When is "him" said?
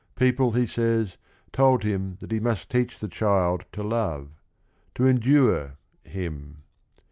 1.83-2.17, 6.03-6.63